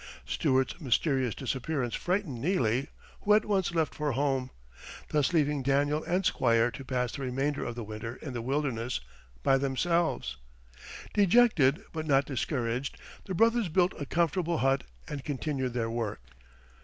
Stuart's 0.25 0.81
mysterious 0.81 1.35
disappearance 1.35 1.93
frightened 1.93 2.41
Neely, 2.41 2.87
who 3.21 3.35
at 3.35 3.45
once 3.45 3.71
left 3.75 3.93
for 3.93 4.13
home, 4.13 4.49
thus 5.09 5.31
leaving 5.31 5.61
Daniel 5.61 6.03
and 6.05 6.25
Squire 6.25 6.71
to 6.71 6.83
pass 6.83 7.11
the 7.11 7.21
remainder 7.21 7.63
of 7.63 7.75
the 7.75 7.83
winter 7.83 8.15
in 8.15 8.33
the 8.33 8.41
wilderness 8.41 9.01
by 9.43 9.59
themselves. 9.59 10.37
Dejected, 11.13 11.83
but 11.93 12.07
not 12.07 12.25
discouraged, 12.25 12.97
the 13.25 13.35
brothers 13.35 13.69
built 13.69 13.93
a 13.99 14.07
comfortable 14.07 14.57
hut 14.57 14.85
and 15.07 15.23
continued 15.23 15.73
their 15.73 15.91
work. 15.91 16.21